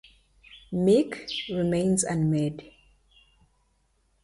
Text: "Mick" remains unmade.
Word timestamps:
"Mick" 0.73 1.29
remains 1.47 2.03
unmade. 2.03 2.73